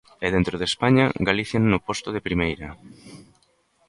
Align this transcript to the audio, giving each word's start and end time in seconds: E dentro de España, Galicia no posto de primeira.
E 0.25 0.27
dentro 0.35 0.55
de 0.57 0.65
España, 0.71 1.05
Galicia 1.29 1.59
no 1.71 1.79
posto 1.87 2.09
de 2.15 2.25
primeira. 2.27 2.67